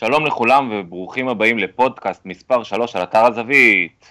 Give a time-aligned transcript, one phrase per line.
[0.00, 4.04] שלום לכולם וברוכים הבאים לפודקאסט מספר 3 על אתר הזווית.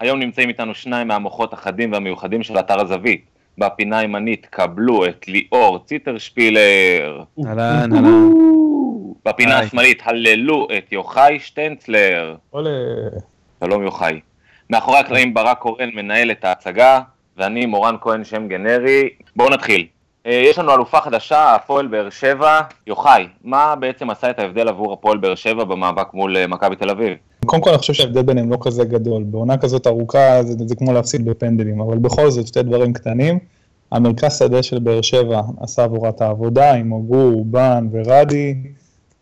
[0.00, 3.24] היום נמצאים איתנו שניים מהמוחות החדים והמיוחדים של אתר הזווית.
[3.58, 7.22] בפינה הימנית קבלו את ליאור ציטרשפילר.
[7.46, 8.30] אהלן, אהלן.
[9.24, 9.58] בפינה.
[9.58, 12.36] השמאלית הללו את יוחאי שטנצלר.
[12.50, 12.70] עולה.
[13.64, 14.20] שלום יוחאי.
[14.70, 17.00] מאחורי הקלעים ברק קורן מנהל את ההצגה,
[17.36, 19.08] ואני מורן כהן שם גנרי.
[19.36, 19.86] בואו נתחיל.
[20.26, 22.60] אה, יש לנו אלופה חדשה, הפועל באר שבע.
[22.86, 26.90] יוחאי, מה בעצם עשה את ההבדל עבור הפועל באר שבע במאבק מול אה, מכבי תל
[26.90, 27.16] אביב?
[27.46, 29.22] קודם כל אני חושב שההבדל ביניהם לא כזה גדול.
[29.22, 33.38] בעונה כזאת ארוכה זה, זה כמו להפסיד בפנדלים, אבל בכל זאת שתי דברים קטנים.
[33.92, 38.54] המרכז שדה של באר שבע עשה עבורה את העבודה עם אוגו, אובן ורדי,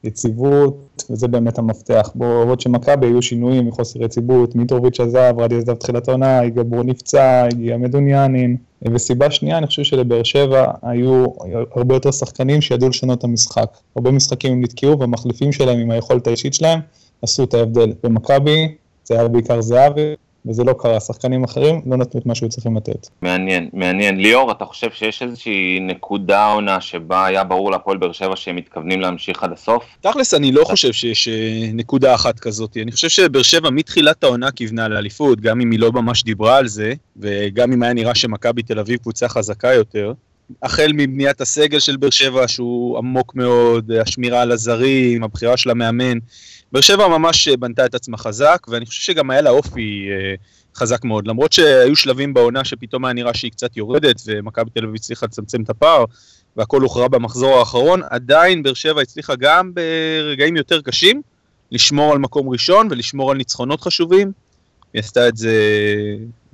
[0.05, 2.11] יציבות, וזה באמת המפתח.
[2.15, 7.77] בעוד שמכבי היו שינויים מחוסר יציבות, מיטרוביץ' עזב, רדי עזב תחילת העונה, גברו נפצע, הגיע
[7.77, 8.57] מדוניאנין.
[8.93, 11.27] וסיבה שנייה, אני חושב שלבאר שבע היו
[11.75, 13.77] הרבה יותר שחקנים שידעו לשנות את המשחק.
[13.97, 16.81] הרבה משחקים הם נתקעו והמחליפים שלהם עם היכולת האישית שלהם
[17.23, 17.93] עשו את ההבדל.
[18.03, 20.15] במכבי זה היה בעיקר זהבי,
[20.47, 21.01] וזה לא קרה.
[21.01, 23.09] שחקנים אחרים לא נתנו את מה שהיו צריכים לתת.
[23.23, 24.21] מעניין, מעניין.
[24.21, 29.01] ליאור, אתה חושב שיש איזושהי נקודה עונה שבה היה ברור להפועל באר שבע שהם מתכוונים
[29.01, 29.85] להמשיך עד הסוף?
[30.01, 32.77] תכלס, אני לא חושב שיש אה, נקודה אחת כזאת.
[32.83, 36.69] אני חושב שבאר שבע מתחילת העונה כיוונה לאליפות, גם אם היא לא ממש דיברה על
[36.69, 40.13] זה, וגם אם היה נראה שמכבי תל אביב קבוצה חזקה יותר.
[40.63, 46.19] החל מבניית הסגל של באר שבע, שהוא עמוק מאוד, השמירה על הזרים, הבחירה של המאמן.
[46.73, 50.35] באר שבע ממש אה, בנתה את עצמה חזק, ואני חושב שגם היה לה אופי אה,
[50.77, 51.29] חזק מאוד.
[51.29, 55.63] למרות שהיו שלבים בעונה שפתאום היה נראה שהיא קצת יורדת, ומכבי תל אביב הצליחה לצמצם
[55.63, 56.05] את הפער,
[56.57, 61.23] והכל הוכרע במחזור האחרון, עדיין באר שבע הצליחה גם ברגעים יותר קשים
[61.73, 64.33] לשמור על מקום ראשון ולשמור על ניצחונות חשובים.
[64.95, 65.53] היא עשתה את זה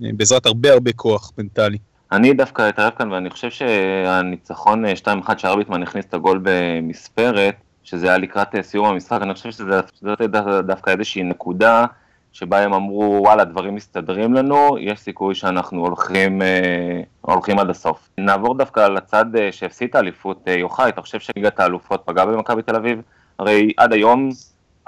[0.04, 1.78] אה, בעזרת הרבה הרבה כוח מנטלי.
[2.12, 4.92] אני דווקא אתערב כאן ואני חושב שהניצחון אה,
[5.26, 7.54] 2-1 שארביטמן הכניס את הגול במספרת,
[7.88, 9.80] שזה היה לקראת אה, סיום המשחק, אני חושב שזה
[10.26, 11.86] דו- דווקא איזושהי נקודה
[12.32, 18.08] שבה הם אמרו וואלה דברים מסתדרים לנו, יש סיכוי שאנחנו הולכים, אה, הולכים עד הסוף.
[18.18, 22.62] נעבור דווקא לצד אה, שהפסיד את האליפות, אה, יוחאי, אתה חושב שליגת האלופות פגעה במכבי
[22.62, 23.00] תל אביב?
[23.38, 24.30] הרי עד היום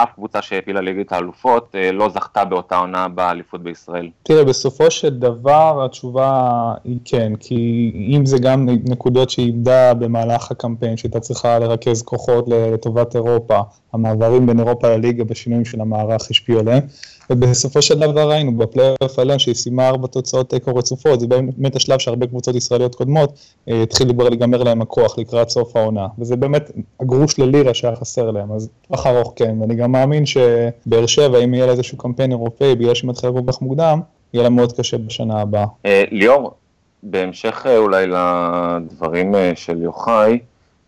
[0.02, 4.10] אף קבוצה שהעפילה ליגת האלופות אה, לא זכתה באותה עונה באליפות בישראל.
[4.22, 10.50] תראה, בסופו של דבר התשובה היא כן, כי אם זה גם נקודות שהיא איבדה במהלך
[10.50, 13.60] הקמפיין, שהייתה צריכה לרכז כוחות לטובת אירופה,
[13.92, 16.82] המעברים בין אירופה לליגה בשינויים של המערך השפיעו עליהם,
[17.30, 21.98] ובסופו של דבר ראינו בפלייאוף העליון שהיא סיימה ארבע תוצאות תיקו רצופות, זה באמת השלב
[21.98, 23.32] שהרבה קבוצות ישראליות קודמות
[23.68, 26.70] אה, התחיל כבר להיגמר להם הכוח לקראת סוף העונה, וזה באמת
[27.00, 31.54] הגרוש ללירה שהיה חסר להם, אז טווח ארוך כן, ואני גם מאמין שבאר שבע, אם
[31.54, 34.00] יהיה לה איזשהו קמפיין אירופאי, בגלל שהיא מתחילה כל כך מוקדם,
[34.34, 35.66] יהיה לה מאוד קשה בשנה הבאה.
[35.86, 36.54] אה, ליאור,
[37.02, 40.38] בהמשך אה, אולי לדברים של יוחאי,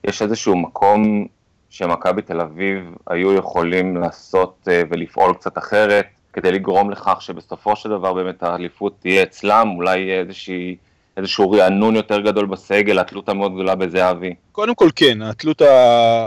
[0.05, 1.27] יש איזשהו מקום
[1.71, 8.13] שמכבי תל אביב היו יכולים לעשות ולפעול קצת אחרת, כדי לגרום לכך שבסופו של דבר
[8.13, 10.77] באמת האליפות תהיה אצלם, אולי יהיה איזושהי,
[11.17, 14.35] איזשהו רענון יותר גדול בסגל, התלות המאוד גדולה בזהבי.
[14.53, 15.63] קודם כל כן, התלות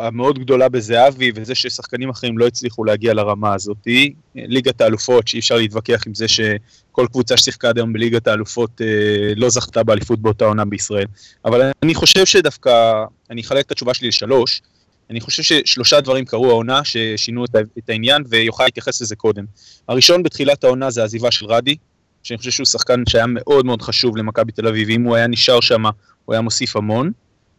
[0.04, 4.14] המאוד גדולה בזהבי וזה ששחקנים אחרים לא הצליחו להגיע לרמה הזאתי.
[4.36, 9.34] ליגת האלופות, שאי אפשר להתווכח עם זה שכל קבוצה ששיחקה עד היום בליגת האלופות אה,
[9.36, 11.06] לא זכתה באליפות באותה עונה בישראל.
[11.46, 14.62] אבל אני חושב שדווקא, אני אחלק את התשובה שלי לשלוש.
[15.10, 19.46] אני חושב ששלושה דברים קרו העונה ששינו את, את העניין ויוכל להתייחס לזה קודם.
[19.90, 21.76] הראשון בתחילת העונה זה העזיבה של רדי,
[22.24, 25.60] שאני חושב שהוא שחקן שהיה מאוד מאוד חשוב למכבי תל אביב, אם הוא היה נשאר
[25.62, 25.84] שם
[26.26, 27.12] הוא היה מוסיף המון.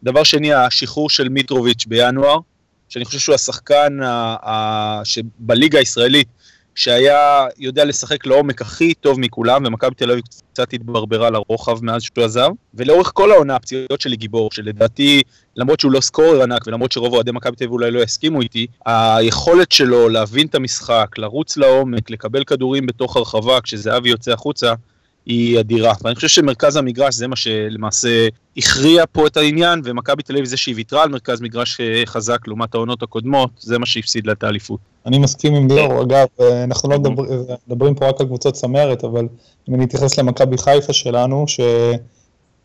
[0.03, 2.37] דבר שני, השחרור של מיטרוביץ' בינואר,
[2.89, 6.27] שאני חושב שהוא השחקן ה- ה- שבליגה הישראלית,
[6.77, 10.23] שהיה יודע לשחק לעומק הכי טוב מכולם, ומכבי תל אביב
[10.53, 12.49] קצת התברברה לרוחב מאז שהוא עזב.
[12.73, 15.21] ולאורך כל העונה הפציעות שלי גיבור, שלדעתי,
[15.55, 18.67] למרות שהוא לא סקורר ענק, ולמרות שרוב אוהדי מכבי תל אביב אולי לא יסכימו איתי,
[18.85, 24.73] היכולת שלו להבין את המשחק, לרוץ לעומק, לקבל כדורים בתוך הרחבה כשזהבי יוצא החוצה,
[25.27, 25.93] היא אדירה.
[26.01, 28.27] ואני חושב שמרכז המגרש זה מה שלמעשה
[28.57, 32.47] הכריע פה את העניין, ומכבי תל אביב זה שהיא ויתרה על מרכז מגרש אה, חזק
[32.47, 34.79] לעומת העונות הקודמות, זה מה שהפסיד לה את האליפות.
[35.05, 37.23] אני מסכים עם ליאור, אגב, אה, אנחנו לא מדבר,
[37.67, 39.27] מדברים פה רק על קבוצות צמרת, אבל
[39.69, 41.45] אם אני אתייחס למכבי חיפה שלנו,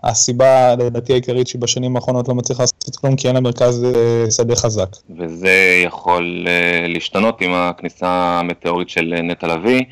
[0.03, 4.57] שהסיבה לדעתי העיקרית שבשנים האחרונות לא מצליחה לעשות כלום, כי אין לה מרכז אה, שדה
[4.57, 4.89] חזק.
[5.19, 8.09] וזה יכול אה, להשתנות עם הכניסה
[8.41, 9.83] המטאורית של אה, נטע לביא,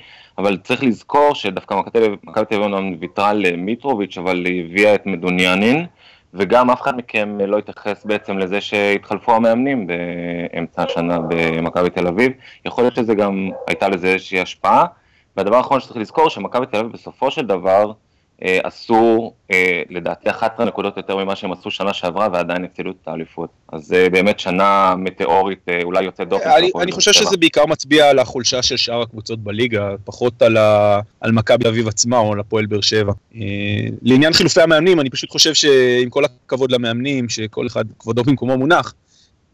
[0.40, 5.06] אבל צריך לזכור שדווקא מכבי תל אביב- ויתרה על אה, מיטרוביץ', אבל היא הביאה את
[5.06, 5.86] מדוניאנין,
[6.34, 12.32] וגם אף אחד מכם לא התייחס בעצם לזה שהתחלפו המאמנים באמצע השנה במכבי תל אביב,
[12.64, 14.84] יכול להיות שזה גם הייתה לזה איזושהי השפעה,
[15.36, 17.92] והדבר האחרון שצריך לזכור שמכבי תל אביב בסופו של דבר
[18.42, 23.50] עשו אה, לדעתי 11 נקודות יותר ממה שהם עשו שנה שעברה ועדיין הצילו את האליפות.
[23.72, 26.50] אז זה באמת שנה מטאורית, אה, אולי יוצאת דופן.
[26.58, 27.12] אני, אני חושב.
[27.12, 31.88] שזה בעיקר מצביע על החולשה של שאר הקבוצות בליגה, פחות על, ה- על מכבי אביב
[31.88, 33.12] עצמה או על הפועל באר שבע.
[33.34, 33.40] אה,
[34.02, 38.94] לעניין חילופי המאמנים, אני פשוט חושב שעם כל הכבוד למאמנים, שכל אחד כבודו במקומו מונח,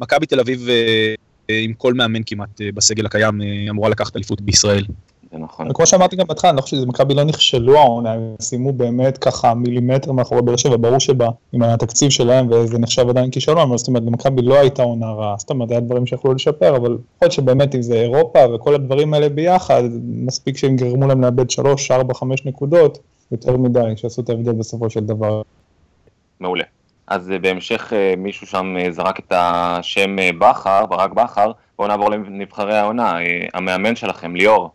[0.00, 1.14] מכבי תל אביב אה,
[1.50, 4.84] אה, עם כל מאמן כמעט אה, בסגל הקיים אה, אמורה לקחת אליפות בישראל.
[5.32, 5.70] זה נכון.
[5.70, 9.54] וכמו שאמרתי גם בהתחלה, אני לא חושב שמכבי לא נכשלו העונה, הם סיימו באמת ככה
[9.54, 13.88] מילימטר מאחורי באר שבע, ברור שבה עם התקציב שלהם וזה נחשב עדיין כישלון, אבל זאת
[13.88, 17.32] אומרת למכבי לא הייתה עונה רעה, זאת אומרת היה דברים שיכולו לשפר, אבל יכול להיות
[17.32, 22.14] שבאמת אם זה אירופה וכל הדברים האלה ביחד, מספיק שהם גרמו להם לאבד 3, 4,
[22.14, 22.98] 5 נקודות,
[23.32, 25.42] יותר מדי, שעשו את ההבדל בסופו של דבר.
[26.40, 26.64] מעולה.
[27.06, 32.10] אז אה, בהמשך אה, מישהו שם אה, זרק את השם בכר, ברק בכר, בואו נעבור
[32.10, 33.18] לנבחרי העונה.
[33.54, 34.70] המאמן שלכם, ליאור,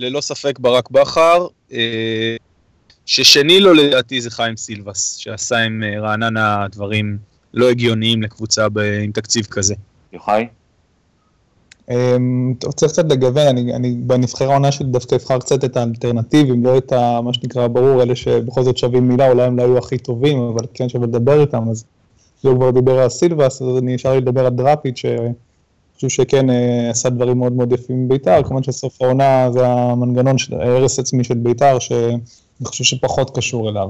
[0.00, 2.36] ללא ספק ברק בכר, אה,
[3.06, 7.18] ששני לו לדעתי זה חיים סילבס, שעשה עם אה, רעננה דברים
[7.54, 9.74] לא הגיוניים לקבוצה ב- עם תקציב כזה.
[10.12, 10.48] יוחאי?
[12.58, 16.78] טוב, צריך קצת לגוון, אני, אני בנבחרי העונה שלי דווקא אבחר קצת את האלטרנטיבים, לא
[16.78, 19.98] את ה, מה שנקרא ברור, אלה שבכל זאת שווים מילה, אולי הם לא היו הכי
[19.98, 21.84] טובים, אבל כן שווה לדבר איתם, אז
[22.44, 25.02] לא כבר דיבר על סילבס, אז אני נשאר לי לדבר על דראפיץ',
[26.00, 30.54] חושב שכן אה, עשה דברים מאוד מאוד יפים בביתר, כמובן שסוף העונה זה המנגנון של
[30.54, 32.18] הרס עצמי של ביתר, שאני
[32.64, 33.88] חושב שפחות קשור אליו.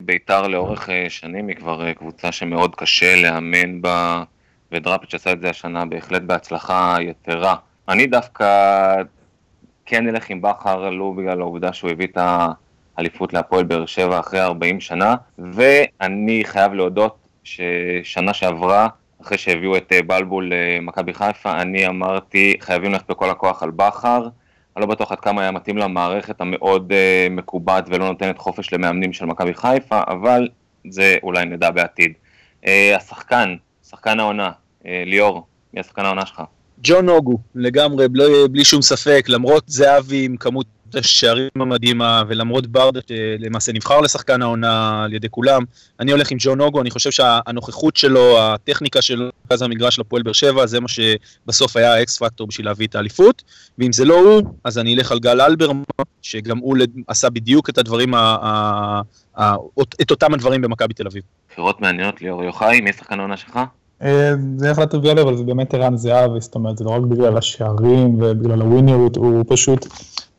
[0.00, 4.24] ביתר לאורך אה, שנים היא כבר אה, קבוצה שמאוד קשה לאמן בה,
[4.72, 7.56] ודראפיץ' עשה את זה השנה בהחלט בהצלחה יתרה.
[7.88, 8.46] אני דווקא
[9.86, 12.18] כן אלך עם בכר, לא בגלל העובדה שהוא הביא את
[12.96, 18.88] האליפות להפועל באר שבע אחרי 40 שנה, ואני חייב להודות ששנה שעברה,
[19.26, 24.28] אחרי שהביאו את אה, בלבול למכבי חיפה, אני אמרתי חייבים ללכת בכל הכוח על בכר.
[24.76, 29.12] אני לא בטוח עד כמה היה מתאים למערכת המאוד uh, מקובעת ולא נותנת חופש למאמנים
[29.12, 30.48] של מכבי חיפה, אבל
[30.90, 32.12] זה אולי נדע בעתיד.
[32.64, 33.56] Uh, השחקן,
[33.88, 34.50] שחקן העונה,
[34.84, 36.42] ליאור, מי השחקן העונה שלך?
[36.82, 38.08] ג'ון אוגו, לגמרי,
[38.50, 45.04] בלי שום ספק, למרות זהבי עם כמות השערים המדהימה, ולמרות ברדה שלמעשה נבחר לשחקן העונה
[45.04, 45.62] על ידי כולם,
[46.00, 50.22] אני הולך עם ג'ון אוגו, אני חושב שהנוכחות שלו, הטכניקה שלו, מרכז המגרש של הפועל
[50.22, 53.42] באר שבע, זה מה שבסוף היה האקס פקטור בשביל להביא את האליפות,
[53.78, 55.82] ואם זה לא הוא, אז אני אלך על גל אלברמן,
[56.22, 56.76] שגם הוא
[57.08, 59.00] עשה בדיוק את הדברים, ה- ה-
[59.42, 59.54] ה-
[60.02, 61.22] את אותם הדברים במכבי תל אביב.
[61.52, 63.58] בחירות מעניינות, ליאור יוחאי, מי השחקן העונה שלך?
[64.02, 67.36] אה, זה החלטה טריוויאלי, אבל זה באמת ערן זהבי, זאת אומרת, זה לא רק בגלל
[67.36, 69.86] השערים ובגלל הווינריות, הוא פשוט,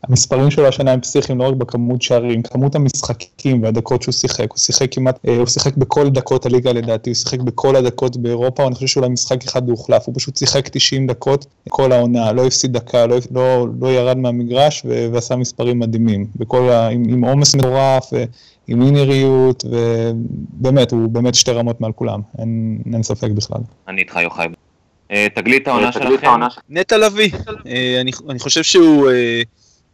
[0.09, 4.57] המספרים שלו השנה הם פסיכיים, לא רק בכמות שערים, כמות המשחקים והדקות שהוא שיחק, הוא
[4.57, 8.75] שיחק כמעט, אה, הוא שיחק בכל דקות הליגה לדעתי, הוא שיחק בכל הדקות באירופה, ואני
[8.75, 12.74] חושב שאולי משחק אחד הוא הוחלף, הוא פשוט שיחק 90 דקות כל העונה, לא הפסיד
[12.74, 17.56] דקה, לא, לא, לא ירד מהמגרש ו- ועשה מספרים מדהימים, בכל ה, עם, עם עומס
[17.56, 18.24] מטורף, ו-
[18.68, 23.62] עם אינריות, ובאמת, הוא באמת שתי רמות מעל כולם, אין, אין ספק בכלל.
[23.88, 24.48] אני איתך יוחאי.
[25.12, 26.07] אה, תגלית העונה שלכם?
[26.69, 27.31] נטע לביא,
[27.68, 29.42] אה, אני, אני חושב שהוא אה,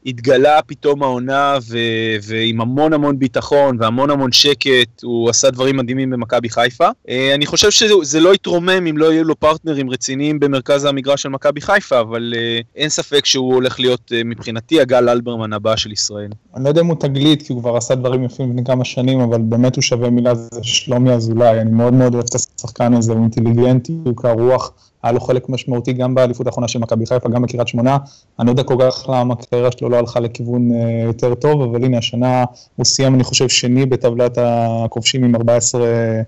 [0.06, 1.78] התגלה פתאום העונה ו,
[2.24, 6.88] ועם המון המון ביטחון והמון המון שקט, הוא עשה דברים מדהימים במכבי חיפה.
[7.10, 11.30] אה, אני חושב שזה לא יתרומם אם לא יהיו לו פרטנרים רציניים במרכז המגרש של
[11.30, 15.92] מכבי חיפה, אבל אה, אין ספק שהוא הולך להיות אה, מבחינתי הגל אלברמן הבא של
[15.92, 16.30] ישראל.
[16.56, 19.20] אני לא יודע אם הוא תגלית, כי הוא כבר עשה דברים יפים לפני כמה שנים,
[19.20, 23.14] אבל באמת הוא שווה מילה, זה שלומי אזולאי, אני מאוד מאוד אוהב את השחקן הזה,
[23.14, 24.72] הוא אינטליגנטי, הוא קר רוח,
[25.04, 27.98] היה לו חלק משמעותי גם באליפות האחרונה של מכבי חיפה, גם בקריית שמונה,
[28.40, 31.86] אני לא יודע כל כך למה הקריירה שלו לא הלכה לכיוון אה, יותר טוב, אבל
[31.86, 32.44] הנה השנה
[32.76, 35.88] הוא סיים, אני חושב, שני בטבלת הכובשים עם 14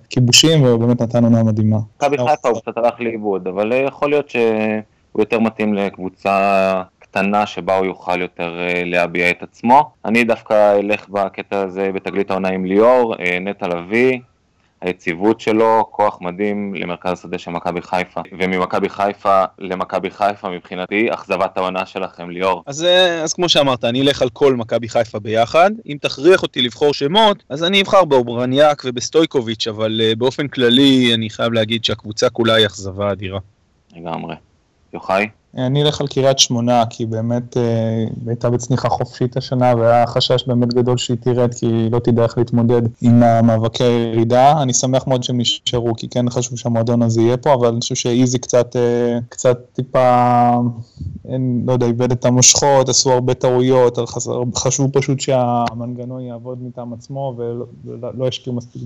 [0.09, 1.77] כיבושים, והוא באמת נתן עונה מדהימה.
[1.97, 7.45] מכבי חיפה הוא קצת הלך לאיבוד, אבל אה, יכול להיות שהוא יותר מתאים לקבוצה קטנה
[7.45, 9.89] שבה הוא יוכל יותר אה, להביע את עצמו.
[10.05, 14.19] אני דווקא אלך בקטע הזה בתגלית העונה עם ליאור, נטע לביא,
[14.85, 18.21] היציבות שלו, כוח מדהים למרכז השדה של מכבי חיפה.
[18.39, 22.63] וממכבי חיפה למכבי חיפה מבחינתי, אכזבת העונה שלכם, ליאור.
[22.65, 25.71] אז, אה, אז כמו שאמרת, אני אלך על כל מכבי חיפה ביחד.
[25.85, 31.29] אם תכריח אותי לבחור שמות, אז אני אבחר באוברניאק ובסטויקוביץ', אבל אה, באופן כללי אני
[31.29, 33.39] חייב להגיד שהקבוצה כולה היא אכזבה אדירה.
[33.95, 34.35] לגמרי.
[34.95, 35.27] יוחאי?
[35.57, 40.73] אני אלך על קריית שמונה, כי באמת אה, הייתה בצניחה חופשית השנה, והיה חשש באמת
[40.73, 44.61] גדול שהיא תרד, כי היא לא תדע איך להתמודד עם המאבקי הירידה.
[44.61, 47.95] אני שמח מאוד שהם נשארו, כי כן חשוב שהמועדון הזה יהיה פה, אבל אני חושב
[47.95, 50.51] שאיזי קצת, אה, קצת טיפה,
[51.29, 53.97] אין, לא יודע, איבד את המושכות, עשו הרבה טעויות,
[54.55, 57.65] חשבו פשוט שהמנגנון יעבוד מטעם עצמו, ולא
[58.17, 58.81] לא השקיעו מספיק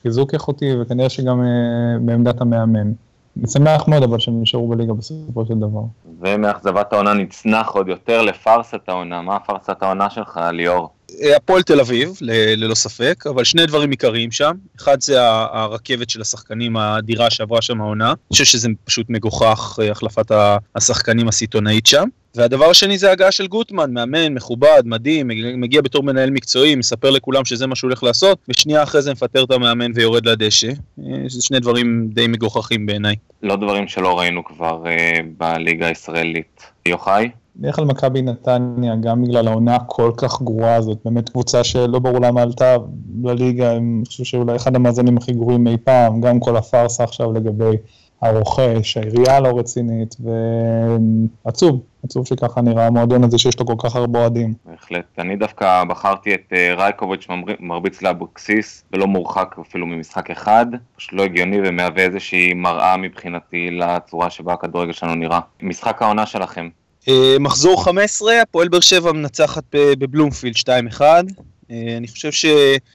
[0.00, 2.92] בחיזוק איכותי, וכנראה שגם אה, בעמדת המאמן.
[3.38, 5.82] אני שמח מאוד אבל שהם נשארו בליגה בסופו של דבר.
[6.20, 9.22] ומאכזבת העונה נצנח עוד יותר לפארסת העונה.
[9.22, 10.95] מה פארסת העונה שלך, ליאור?
[11.22, 12.12] אה, הפועל תל אביב,
[12.56, 14.52] ללא ספק, אבל שני דברים עיקריים שם.
[14.80, 15.16] אחד זה
[15.52, 18.08] הרכבת של השחקנים האדירה שעברה שם העונה.
[18.08, 20.32] אני חושב שזה פשוט מגוחך, אה, החלפת
[20.76, 22.08] השחקנים הסיטונאית שם.
[22.34, 25.30] והדבר השני זה הגעה של גוטמן, מאמן, מכובד, מדהים,
[25.60, 29.44] מגיע בתור מנהל מקצועי, מספר לכולם שזה מה שהוא הולך לעשות, ושנייה אחרי זה מפטר
[29.44, 30.70] את המאמן ויורד לדשא.
[31.26, 33.16] זה שני דברים די מגוחכים בעיניי.
[33.42, 36.62] לא דברים שלא ראינו כבר uh, בליגה הישראלית.
[36.86, 37.30] יוחאי?
[37.58, 42.20] נלך על מכבי נתניה, גם בגלל העונה הכל כך גרועה הזאת, באמת קבוצה שלא ברור
[42.20, 42.76] למה עלתה
[43.22, 47.76] לליגה, אני חושב שאולי אחד המאזנים הכי גרועים אי פעם, גם כל הפארסה עכשיו לגבי
[48.22, 50.16] הרוכש, העירייה לא רצינית,
[51.44, 54.54] ועצוב, עצוב שככה נראה המועדון הזה שיש לו כל כך הרבה אוהדים.
[54.64, 57.26] בהחלט, אני דווקא בחרתי את אה, רייקוביץ'
[57.60, 64.30] מרביץ לאבוקסיס, ולא מורחק אפילו ממשחק אחד, פשוט לא הגיוני ומהווה איזושהי מראה מבחינתי לצורה
[64.30, 65.40] שבה הכדורגל שלנו נראה.
[65.62, 66.68] משחק העונה שלכם,
[67.40, 71.00] מחזור 15, הפועל באר שבע מנצחת בבלומפילד 2-1.
[71.70, 72.46] אה, אני חושב ש,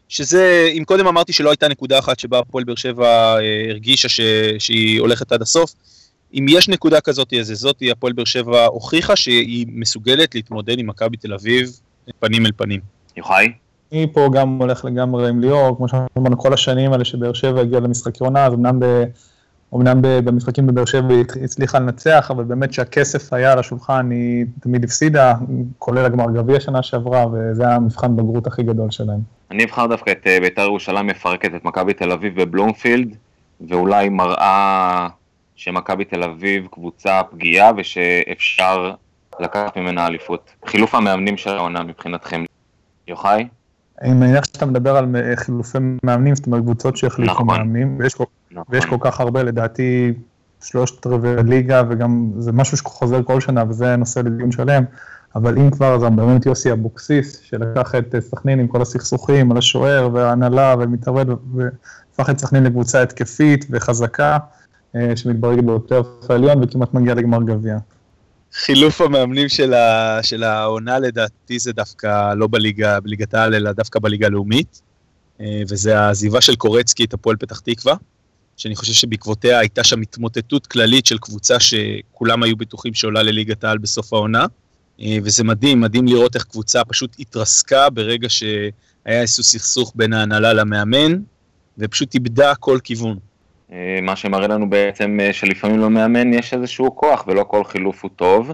[0.10, 3.08] שזה, אם קודם אמרתי שלא הייתה נקודה אחת שבה הפועל באר שבע
[3.40, 4.22] אה, הרגישה ש,
[4.60, 5.74] שהיא הולכת עד הסוף,
[6.34, 11.18] אם יש נקודה כזאת, אז זאת הפועל באר שבע הוכיחה שהיא מסוגלת להתמודד עם מכבי
[11.18, 11.80] תל אביב
[12.20, 12.80] פנים אל פנים.
[13.18, 13.52] יוחאי?
[13.92, 17.82] אני פה גם הולך לגמרי עם ליאור, כמו שאמרנו כל השנים האלה שבאר שבע הגיעה
[17.82, 19.04] למשחקי עונה, אז אמנם ב...
[19.76, 24.84] אמנם במשחקים בבאר שבע היא הצליחה לנצח, אבל באמת שהכסף היה על השולחן, היא תמיד
[24.84, 25.34] הפסידה,
[25.78, 29.20] כולל הגמר גביע שנה שעברה, וזה היה המבחן בגרות הכי גדול שלהם.
[29.52, 33.16] אני אבחר דווקא את אה, בית"ר ירושלים מפרקת את מכבי תל אביב בבלומפילד,
[33.70, 35.08] ואולי מראה
[35.56, 38.94] שמכבי תל אביב קבוצה פגיעה ושאפשר
[39.40, 40.52] לקחת ממנה אליפות.
[40.66, 42.44] חילוף המאמנים של העונה מבחינתכם.
[43.08, 43.48] יוחאי?
[44.02, 47.48] אני מניח שאתה מדבר על חילופי מאמנים, זאת אומרת קבוצות שהחליפו נכון.
[47.48, 48.64] מאמנים, ויש כל, נכון.
[48.70, 50.14] ויש כל כך הרבה, לדעתי
[50.64, 54.84] שלושת רבעי ליגה, וגם זה משהו שחוזר כל שנה, וזה נושא לדיון שלם,
[55.36, 60.10] אבל אם כבר, אז באמת יוסי אבוקסיס, שלקח את סכנין עם כל הסכסוכים על השוער
[60.14, 64.38] וההנהלה, ומתערב, והפך את סכנין לקבוצה התקפית וחזקה,
[64.96, 67.78] אה, שמתברגת באותו העליון וכמעט מגיע לגמר גביע.
[68.54, 74.00] חילוף המאמנים של, ה, של העונה לדעתי זה דווקא לא בליגה, בליגת העל, אלא דווקא
[74.00, 74.82] בליגה הלאומית,
[75.42, 77.96] אה, וזה העזיבה של קורצקי את הפועל פתח תקווה,
[78.58, 83.78] שאני חושב שבעקבותיה הייתה שם התמוטטות כללית של קבוצה שכולם היו בטוחים שעולה לליגת העל
[83.78, 84.46] בסוף העונה,
[85.02, 88.62] אה, וזה מדהים, מדהים לראות איך קבוצה פשוט התרסקה ברגע שהיה
[89.06, 91.22] איזשהו סכסוך בין ההנהלה למאמן,
[91.78, 93.31] ופשוט איבדה כל כיוון.
[93.72, 98.12] אה, מה שמראה לנו בעצם אה, שלפעמים למאמן יש איזשהו כוח ולא כל חילוף הוא
[98.16, 98.52] טוב.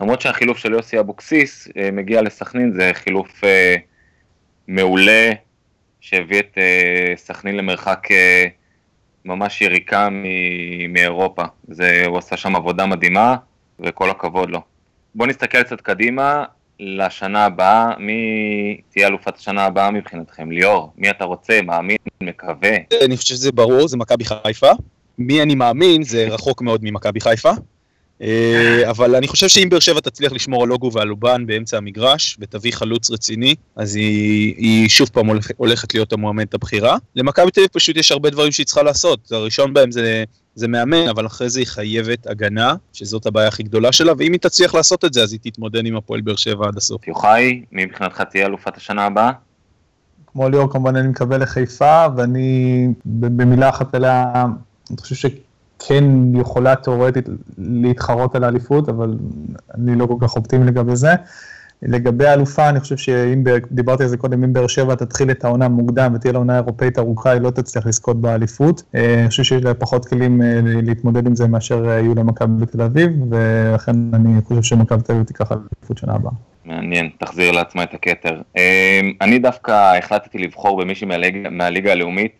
[0.00, 3.40] למרות שהחילוף של יוסי אבוקסיס אה, מגיע לסכנין, זה חילוף
[4.68, 5.30] מעולה
[6.00, 6.58] שהביא את
[7.16, 8.08] סכנין למרחק
[9.24, 10.08] ממש יריקה
[10.88, 11.42] מאירופה.
[11.68, 13.36] זה, הוא עשה שם עבודה מדהימה
[13.80, 14.60] וכל הכבוד לו.
[15.14, 16.44] בואו נסתכל קצת קדימה,
[16.80, 20.50] לשנה הבאה, מי תהיה אלופת השנה הבאה מבחינתכם?
[20.50, 22.76] ליאור, מי אתה רוצה, מאמין, מקווה?
[23.04, 24.70] אני חושב שזה ברור, זה מכבי חיפה.
[25.18, 27.50] מי אני מאמין, זה רחוק מאוד ממכבי חיפה.
[28.22, 32.36] אה, אבל אני חושב שאם באר שבע תצליח לשמור על לוגו ועל אובן באמצע המגרש,
[32.40, 36.96] ותביא חלוץ רציני, אז היא, היא שוב פעם הולכת להיות המועמדת הבכירה.
[37.16, 39.32] למכבי תל אביב פשוט יש הרבה דברים שהיא צריכה לעשות.
[39.32, 40.24] הראשון בהם זה
[40.58, 44.40] זה מאמן, אבל אחרי זה היא חייבת הגנה, שזאת הבעיה הכי גדולה שלה, ואם היא
[44.40, 47.08] תצליח לעשות את זה, אז היא תתמודד עם הפועל באר שבע עד הסוף.
[47.08, 49.30] יוחאי, מי מבחינתך תהיה אלופת השנה הבאה?
[50.26, 54.32] כמו ליאור, כמובן אני מקווה לחיפה, ואני במילה אחת אליה,
[54.90, 55.14] אני חושב
[55.82, 56.04] שכן
[56.34, 59.14] יכולה תאורטית להתחרות על האליפות, אבל
[59.74, 61.14] אני לא כל כך אופטימי לגבי זה.
[61.82, 65.68] לגבי האלופה, אני חושב שאם, דיברתי על זה קודם, אם באר שבע תתחיל את העונה
[65.68, 68.82] מוקדם ותהיה לה עונה אירופאית ארוכה, היא לא תצליח לזכות באליפות.
[68.94, 72.64] אה, אני חושב שיש לה פחות כלים אה, להתמודד עם זה מאשר אה, יהיו למכבי
[72.64, 76.32] בתל אביב, ולכן אני חושב שמכבי תל אביב תיקח אליפות שנה הבאה.
[76.64, 78.40] מעניין, תחזיר לעצמה את הכתר.
[79.20, 81.06] אני דווקא החלטתי לבחור במישהי
[81.50, 82.32] מהליגה הלאומית,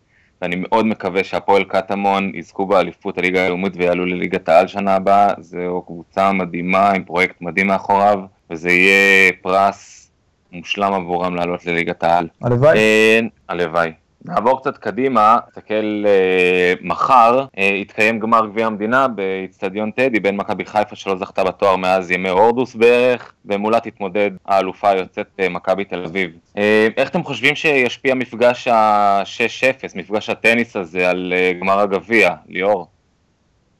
[0.42, 5.34] ואני מאוד מקווה שהפועל קטמון יזכו באליפות הליגה הלאומית ויעלו לליגת העל שנה הבאה.
[5.38, 8.20] זו קבוצה מדהימה עם פרויקט מדהים מאחוריו.
[8.50, 10.10] וזה יהיה פרס
[10.52, 12.28] מושלם עבורם לעלות לליגת העל.
[12.42, 12.78] הלוואי.
[12.78, 13.92] אה, הלוואי.
[14.24, 20.64] נעבור קצת קדימה, נסתכל אה, מחר, אה, יתקיים גמר גביע המדינה באיצטדיון טדי בין מכבי
[20.64, 26.04] חיפה שלא זכתה בתואר מאז ימי הורדוס בערך, ומולה תתמודד האלופה היוצאת אה, מכבי תל
[26.04, 26.30] אביב.
[26.58, 32.86] אה, איך אתם חושבים שישפיע מפגש ה-6-0, מפגש הטניס הזה על אה, גמר הגביע, ליאור?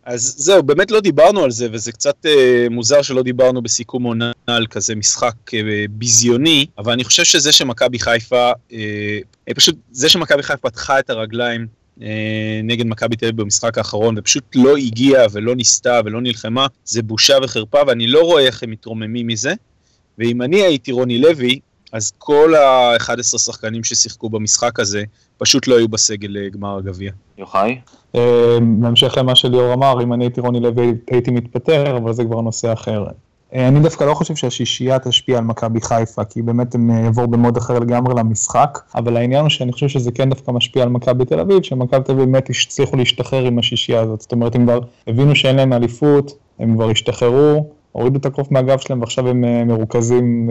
[0.08, 4.32] אז זהו, באמת לא דיברנו על זה, וזה קצת אה, מוזר שלא דיברנו בסיכום עונה
[4.46, 5.60] על כזה משחק אה,
[5.90, 11.10] ביזיוני, אבל אני חושב שזה שמכבי חיפה, אה, אה, פשוט זה שמכבי חיפה פתחה את
[11.10, 11.66] הרגליים
[12.02, 17.02] אה, נגד מכבי תל אביב במשחק האחרון, ופשוט לא הגיעה ולא ניסתה ולא נלחמה, זה
[17.02, 19.52] בושה וחרפה, ואני לא רואה איך הם מתרוממים מזה.
[20.18, 21.60] ואם אני הייתי רוני לוי,
[21.92, 25.02] אז כל ה-11 שחקנים ששיחקו במשחק הזה
[25.38, 27.12] פשוט לא היו בסגל לגמר הגביע.
[27.38, 27.78] יוחאי?
[28.14, 32.40] אה, בהמשך למה שליאור אמר, אם אני הייתי רוני לוי הייתי מתפטר, אבל זה כבר
[32.40, 33.04] נושא אחר.
[33.54, 37.28] אה, אני דווקא לא חושב שהשישייה תשפיע על מכבי חיפה, כי באמת הם אה, יבואו
[37.28, 41.25] במוד אחר לגמרי למשחק, אבל העניין הוא שאני חושב שזה כן דווקא משפיע על מכבי
[41.25, 44.21] תל אביב, שמכבי תל אביב באמת הצליחו להשתחרר עם השישייה הזאת.
[44.21, 48.78] זאת אומרת, הם כבר הבינו שאין להם אליפות, הם כבר השתחררו, הורידו את הקוף מהגב
[48.78, 50.50] שלהם ועכשיו הם אה, מרוכזים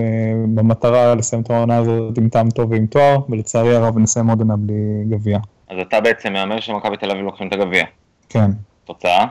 [0.55, 4.55] במטרה לסיים את העונה הזאת עם טעם טוב ועם תואר, ולצערי הרב נסיים עוד עונה
[4.55, 5.39] בלי גביע.
[5.69, 7.83] אז אתה בעצם מהמר שמכבי תל אביב לוקחים את הגביע.
[8.29, 8.51] כן.
[8.85, 9.25] תוצאה?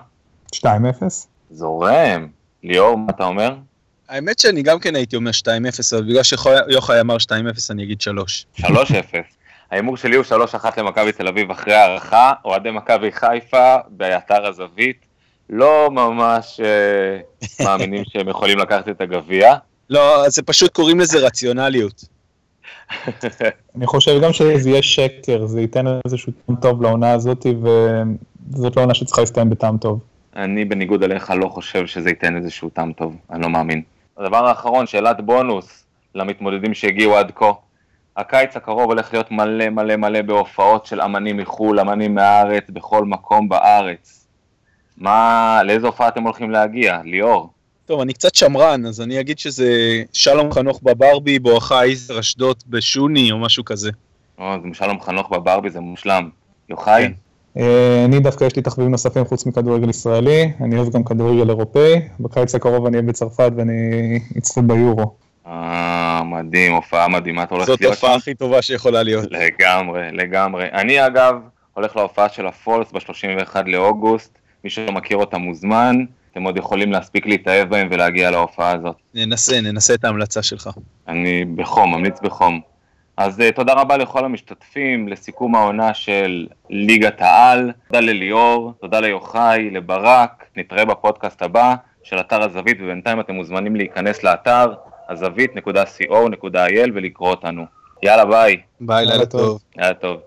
[0.54, 0.66] 2-0.
[1.50, 2.26] זורם.
[2.62, 3.54] ליאור, מה אתה אומר?
[4.08, 5.46] האמת שאני גם כן הייתי אומר 2-0,
[5.92, 7.30] אבל בגלל שיוחאי אמר 2-0
[7.70, 8.46] אני אגיד 3.
[8.60, 8.64] 3-0.
[9.70, 15.06] ההימור שלי הוא 3-1 למכבי תל אביב אחרי הערכה, אוהדי מכבי חיפה באתר הזווית
[15.50, 19.54] לא ממש uh, מאמינים שהם יכולים לקחת את הגביע.
[19.90, 22.04] לא, זה פשוט קוראים לזה רציונליות.
[23.76, 27.46] אני חושב גם שזה יהיה שקר, זה ייתן איזשהו טעם טוב לעונה הזאת,
[28.52, 30.00] וזאת לא עונה שצריכה להסתיים בטעם טוב.
[30.36, 33.82] אני בניגוד אליך לא חושב שזה ייתן איזשהו טעם טוב, אני לא מאמין.
[34.18, 35.84] הדבר האחרון, שאלת בונוס
[36.14, 37.52] למתמודדים שהגיעו עד כה.
[38.16, 43.48] הקיץ הקרוב הולך להיות מלא מלא מלא בהופעות של אמנים מחו"ל, אמנים מהארץ, בכל מקום
[43.48, 44.25] בארץ.
[44.98, 46.98] מה, לאיזה הופעה אתם הולכים להגיע?
[47.04, 47.50] ליאור.
[47.86, 53.32] טוב, אני קצת שמרן, אז אני אגיד שזה שלום חנוך בברבי, בואכה איזר אשדוד בשוני
[53.32, 53.90] או משהו כזה.
[54.38, 56.28] או, זה שלום חנוך בברבי, זה מושלם.
[56.68, 57.06] יוחאי?
[57.06, 57.12] כן.
[57.56, 62.00] אה, אני דווקא יש לי תחביבים נוספים חוץ מכדורגל ישראלי, אני אוהב גם כדורגל אירופאי,
[62.20, 63.72] בקיץ הקרוב אני אהיה בצרפת ואני
[64.38, 65.14] אצפה ביורו.
[65.46, 69.24] אה, מדהים, הופעה מדהימה, אתה הולך להיות זאת ההופעה הכי טובה שיכולה להיות.
[69.30, 70.64] לגמרי, לגמרי.
[70.72, 71.34] אני אגב
[71.74, 77.26] הולך להופעה של הפולס ב-31 לאוגוסט, מי שלא מכיר אותה מוזמן, אתם עוד יכולים להספיק
[77.26, 78.96] להתאהב בהם ולהגיע להופעה הזאת.
[79.14, 80.70] ננסה, ננסה את ההמלצה שלך.
[81.08, 82.60] אני בחום, ממליץ בחום.
[83.16, 89.70] אז uh, תודה רבה לכל המשתתפים, לסיכום העונה של ליגת העל, תודה לליאור, תודה ליוחאי,
[89.70, 94.72] לברק, נתראה בפודקאסט הבא של אתר הזווית, ובינתיים אתם מוזמנים להיכנס לאתר
[95.08, 97.64] הזווית.co.il ולקרוא אותנו.
[98.02, 98.56] יאללה ביי.
[98.80, 99.58] ביי, לילה טוב.
[99.76, 100.20] לילה טוב.